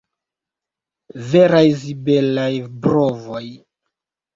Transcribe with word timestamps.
Veraj 1.33 1.69
zibelaj 1.85 2.51
brovoj! 2.87 3.49